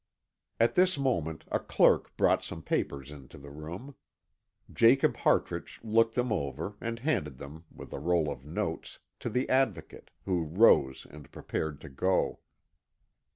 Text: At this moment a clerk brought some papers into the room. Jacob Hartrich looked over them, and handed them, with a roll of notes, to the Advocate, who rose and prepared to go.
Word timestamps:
At 0.59 0.73
this 0.73 0.97
moment 0.97 1.45
a 1.51 1.59
clerk 1.59 2.17
brought 2.17 2.43
some 2.43 2.63
papers 2.63 3.11
into 3.11 3.37
the 3.37 3.51
room. 3.51 3.93
Jacob 4.73 5.17
Hartrich 5.17 5.79
looked 5.83 6.17
over 6.17 6.69
them, 6.69 6.77
and 6.81 6.97
handed 6.97 7.37
them, 7.37 7.65
with 7.71 7.93
a 7.93 7.99
roll 7.99 8.31
of 8.31 8.43
notes, 8.43 8.97
to 9.19 9.29
the 9.29 9.47
Advocate, 9.47 10.09
who 10.25 10.45
rose 10.45 11.05
and 11.11 11.31
prepared 11.31 11.79
to 11.81 11.89
go. 11.89 12.39